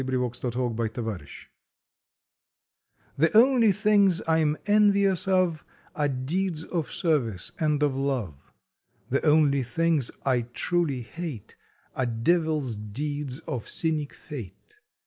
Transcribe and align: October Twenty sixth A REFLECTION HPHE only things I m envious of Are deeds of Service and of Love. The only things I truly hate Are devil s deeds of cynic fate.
October 0.01 0.87
Twenty 0.89 0.93
sixth 0.95 0.97
A 0.97 1.03
REFLECTION 1.03 1.49
HPHE 3.19 3.35
only 3.35 3.71
things 3.71 4.19
I 4.25 4.39
m 4.39 4.57
envious 4.65 5.27
of 5.27 5.63
Are 5.95 6.07
deeds 6.07 6.63
of 6.63 6.89
Service 6.91 7.51
and 7.59 7.83
of 7.83 7.95
Love. 7.95 8.51
The 9.11 9.23
only 9.23 9.61
things 9.61 10.09
I 10.25 10.41
truly 10.55 11.01
hate 11.03 11.55
Are 11.93 12.07
devil 12.07 12.65
s 12.67 12.73
deeds 12.75 13.41
of 13.41 13.69
cynic 13.69 14.13
fate. 14.15 14.73